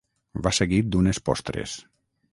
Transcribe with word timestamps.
Va 0.47 0.53
seguit 0.59 0.89
d'unes 0.95 1.23
postres. 1.29 1.77